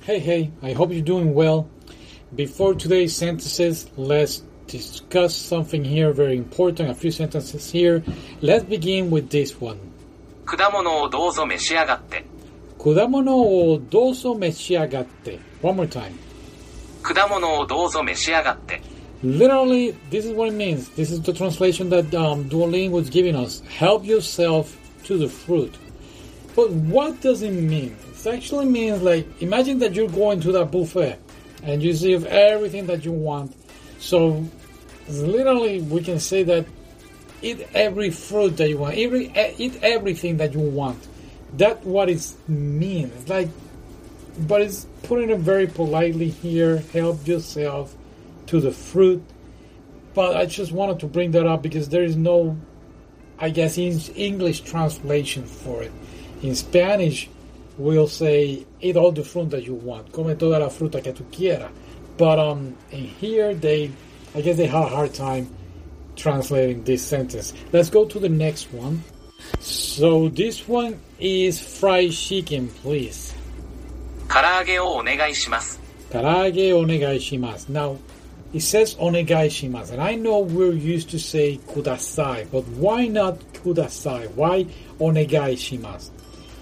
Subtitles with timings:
[0.00, 1.68] Hey, hey, I hope you're doing well.
[2.34, 6.90] Before today's sentences, let's discuss something here very important.
[6.90, 8.02] A few sentences here.
[8.40, 9.78] Let's begin with this one.
[10.44, 12.24] 果物をどうぞ召し上がって。
[12.78, 15.40] 果物をどうぞ召し上がって。
[15.62, 16.12] One more time.
[17.02, 18.80] 果物をどうぞ召し上がって。
[19.24, 20.88] Literally, this is what it means.
[20.90, 23.60] This is the translation that um, Duolingo is giving us.
[23.66, 25.74] Help yourself to the fruit.
[26.54, 27.96] But what does it mean?
[28.25, 31.19] It actually means like imagine that you're going to that buffet
[31.63, 33.55] and you see everything that you want.
[33.99, 34.45] So
[35.07, 36.65] literally, we can say that
[37.41, 38.97] eat every fruit that you want.
[38.97, 41.07] Every eat everything that you want.
[41.53, 43.13] That's what it means.
[43.15, 43.49] It's like,
[44.39, 46.77] but it's putting it very politely here.
[46.93, 47.95] Help yourself
[48.47, 49.23] to the fruit.
[50.13, 52.57] But I just wanted to bring that up because there is no,
[53.39, 55.91] I guess, English translation for it.
[56.41, 57.29] In Spanish,
[57.81, 61.23] will say eat all the fruit that you want, come toda la fruta que tú
[61.31, 61.71] quieras.
[62.17, 63.91] But um, in here they,
[64.35, 65.49] I guess they had a hard time
[66.15, 67.53] translating this sentence.
[67.71, 69.03] Let's go to the next one.
[69.59, 73.33] So this one is fried chicken, please.
[74.29, 75.81] 唐揚げをお願いします。
[76.11, 77.69] Karaage onegai shimasu.
[77.69, 77.97] Now,
[78.53, 83.39] it says onegai shimasu, and I know we're used to say kudasai, but why not
[83.53, 84.29] kudasai?
[84.35, 84.65] Why
[84.99, 86.11] onegai shimasu?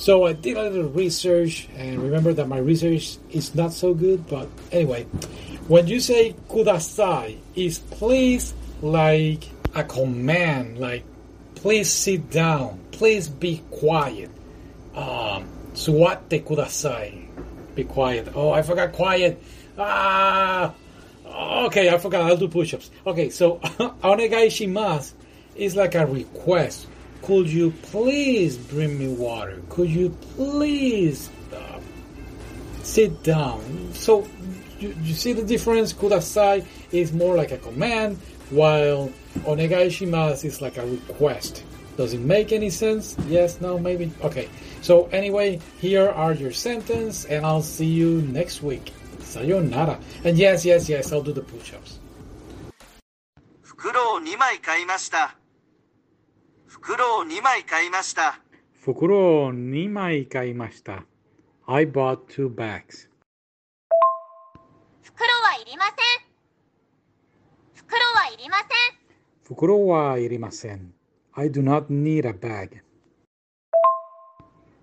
[0.00, 4.26] So I did a little research, and remember that my research is not so good,
[4.26, 5.04] but anyway,
[5.68, 11.04] when you say kudasai, is please like a command, like
[11.54, 14.30] please sit down, please be quiet.
[14.94, 15.44] Um,
[15.74, 17.26] suwate kudasai.
[17.74, 18.28] Be quiet.
[18.34, 19.42] Oh, I forgot quiet.
[19.76, 20.72] Ah,
[21.66, 22.22] okay, I forgot.
[22.22, 22.90] I'll do push-ups.
[23.06, 23.58] Okay, so
[24.02, 25.12] onegaishimasu
[25.56, 26.86] is like a request
[27.21, 29.61] Could you please bring me water?
[29.69, 31.79] Could you please uh,
[32.83, 33.61] sit down?
[33.93, 34.27] So
[34.79, 35.91] you, you see the difference?
[35.93, 38.17] Kudasai is more like a command,
[38.49, 41.63] while onegaishimasu is like a request.
[41.97, 43.15] Does it make any sense?
[43.27, 44.11] Yes, no, maybe?
[44.21, 44.49] Okay.
[44.81, 48.93] So anyway, here are your sentence, and I'll see you next week.
[49.21, 49.99] Sayonara.
[50.23, 51.99] And yes, yes, yes, I'll do the push-ups.
[53.61, 55.35] 袋を2枚買いました。
[56.70, 58.38] 袋を2枚買いました。
[58.80, 61.02] 袋を2枚買いました。
[61.66, 63.10] I bought two bags.
[65.02, 65.96] 袋はいりません。
[67.74, 68.66] 袋はいりません。
[69.42, 70.94] 袋はいりません。
[71.32, 72.82] I do not need a bag.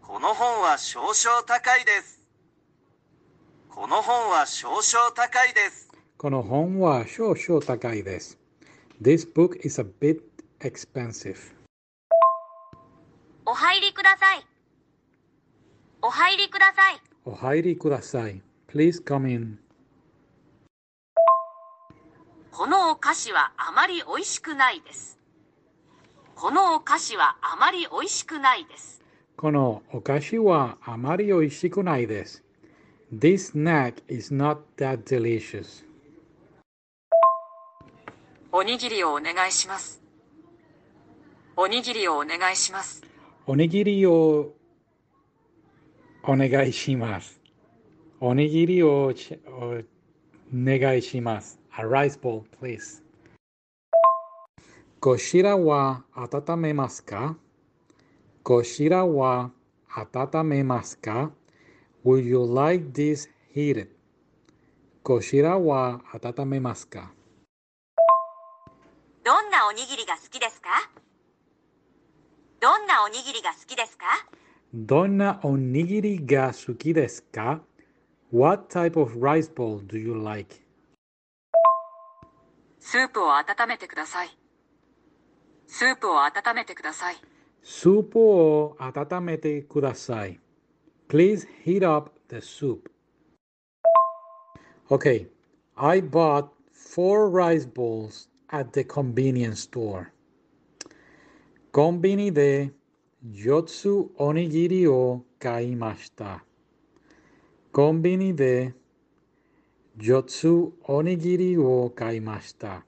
[0.00, 2.20] この本は少々高いです。
[3.68, 4.80] この本は少々
[5.16, 5.90] 高いです。
[6.16, 8.38] この本は少々高いです。
[9.02, 10.20] This book is a bit
[10.60, 11.61] expensive.
[13.44, 14.46] お入りください。
[16.00, 17.00] お入りください。
[17.24, 18.40] お入りください。
[18.68, 19.58] Please come in.
[22.52, 25.18] このお菓子はあまりおいしくないです。
[26.36, 29.02] このお菓子はあまりおいしくないです。
[29.36, 32.44] このお菓子はあまりおいしくないです。
[33.12, 35.84] This snack is not that delicious.
[38.52, 40.00] おにぎりをお願いします。
[41.56, 43.11] おにぎりをお願いします。
[43.44, 44.52] おにぎりを
[46.22, 47.40] お願いします。
[48.20, 49.12] おにぎりを
[49.48, 49.82] お
[50.54, 51.58] 願いします。
[51.76, 53.02] A rice ball, please.
[55.00, 57.36] こちらは温めますか？
[58.44, 59.50] こちらは
[59.88, 61.32] 温めますか
[62.04, 63.88] ?Will you like this heated?
[65.02, 67.10] こちらは温めますか？
[69.24, 70.68] どんなおにぎりが好きですか？
[72.62, 74.04] どんなおにぎりが好きですか
[74.72, 77.60] Donna onigiri ga suki desu ka?
[78.30, 80.62] What type of rice bowl do you like?
[82.78, 84.30] スープを温めてください。
[85.66, 87.16] スープを温めてください。
[87.64, 90.38] Soup o atatamete kudasai.
[91.08, 92.88] Please heat up the soup.
[94.88, 95.26] Okay,
[95.74, 100.12] I bought four rice bowls at the convenience store.
[101.71, 102.71] Konbini de
[103.33, 106.41] yotsu onigiri o kaimashita.
[107.77, 108.73] コンビニで
[109.99, 110.49] 4つ
[110.85, 112.83] おにぎりを買いました。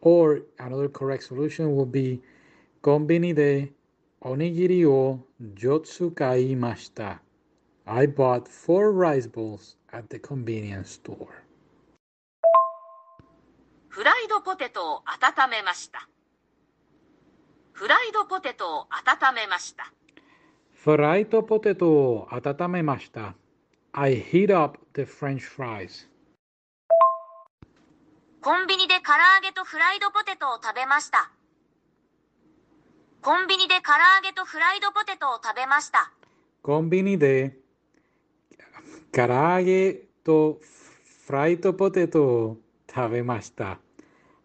[0.00, 2.20] Or another correct solution would be
[2.82, 3.72] コンビニで
[4.20, 7.22] おにぎりを4つ買いました。
[7.84, 11.28] I bought four rice balls at the convenience store.
[13.88, 16.08] フライドポテトを温めました。
[17.79, 19.93] フライドポテトを温めました。
[20.83, 23.35] フライドポテトを温めました。
[23.93, 26.05] I heat up the french fries.
[28.41, 31.31] コンビニで唐揚げとフライドポテトを食べました。
[33.21, 36.11] コンビニで唐揚げとフライドポテトを食べました。
[36.61, 37.55] コンビニで
[39.13, 39.93] 唐揚げ
[40.25, 40.59] と
[41.25, 42.57] フライドポテトを
[42.93, 43.79] 食べました。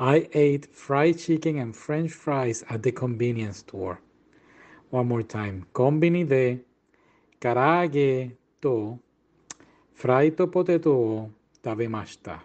[0.00, 4.00] I ate fried chicken and french fries at the convenience store.
[4.90, 5.66] One more time.
[5.72, 6.60] konbini de
[7.40, 9.00] karaage to
[9.94, 11.30] fried potato o
[11.62, 12.38] tabemashita.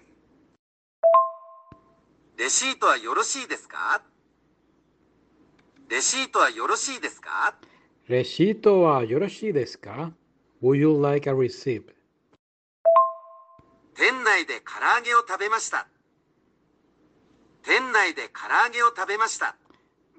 [2.38, 4.02] レシートはよろしいですか
[5.90, 7.54] レシートはよろしいですか
[8.08, 10.12] レシートはよろしいですか
[10.64, 11.84] Would you like a receipt?
[13.96, 15.88] 店内で唐揚げを食べました。
[17.66, 19.56] 店内で唐揚げを食べました。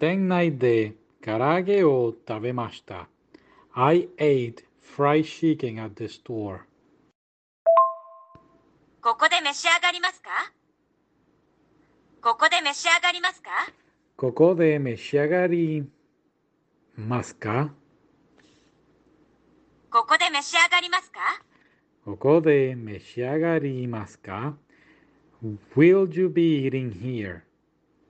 [0.00, 3.08] 店内で唐揚げを食べました。
[3.74, 4.64] I ate
[4.96, 6.60] fried chicken at the store.
[9.02, 10.30] ここで召し上がりますか？
[12.22, 13.50] ここで召し上がりますか？
[14.16, 15.84] ここで召し上がり
[16.96, 17.72] ますか？
[19.90, 21.20] ここで召し上がりますか？
[22.06, 24.56] ここで召し上がりますか？
[25.76, 27.44] will you be eating here?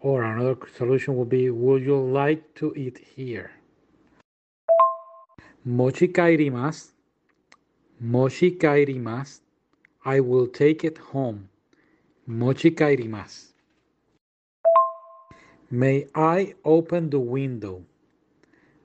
[0.00, 3.50] Or another solution would be, would you like to eat here?
[5.64, 6.90] Mochi kairimas.
[8.00, 9.40] Mochi kairimas.
[10.04, 11.48] I will take it home.
[12.26, 13.52] Mochi kairimas.
[15.70, 17.82] May I open the window?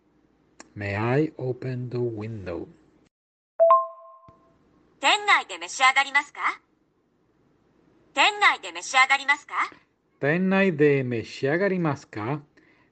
[0.77, 2.67] May I open the window?
[4.99, 6.39] 店内で召し上がりますか
[8.13, 9.53] 店内で召し上がりますか
[10.19, 12.41] 店内で召し上がりますか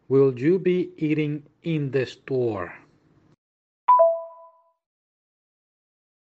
[0.09, 2.69] Will you be eating in the store?